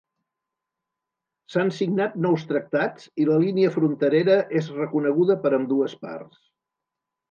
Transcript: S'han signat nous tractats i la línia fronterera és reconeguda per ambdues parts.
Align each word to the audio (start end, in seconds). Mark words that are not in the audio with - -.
S'han 1.55 1.69
signat 1.81 2.17
nous 2.27 2.47
tractats 2.53 3.07
i 3.25 3.29
la 3.31 3.39
línia 3.45 3.77
fronterera 3.79 4.41
és 4.65 4.75
reconeguda 4.83 5.41
per 5.47 5.57
ambdues 5.63 5.99
parts. 6.05 6.47